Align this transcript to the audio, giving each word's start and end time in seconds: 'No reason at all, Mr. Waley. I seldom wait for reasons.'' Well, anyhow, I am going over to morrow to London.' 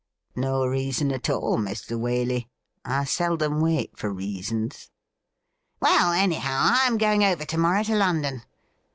'No 0.35 0.65
reason 0.65 1.11
at 1.11 1.29
all, 1.29 1.57
Mr. 1.59 1.95
Waley. 1.95 2.47
I 2.83 3.03
seldom 3.03 3.59
wait 3.61 3.95
for 3.95 4.11
reasons.'' 4.11 4.89
Well, 5.79 6.11
anyhow, 6.11 6.71
I 6.73 6.87
am 6.87 6.97
going 6.97 7.23
over 7.23 7.45
to 7.45 7.57
morrow 7.59 7.83
to 7.83 7.95
London.' 7.95 8.41